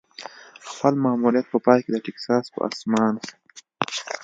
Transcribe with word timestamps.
د 0.63 0.63
خپل 0.71 0.93
ماموریت 1.03 1.45
په 1.49 1.57
پای 1.65 1.79
کې 1.83 1.89
د 1.93 1.97
ټیکساس 2.05 2.45
په 2.53 2.59
اسمان. 2.69 3.13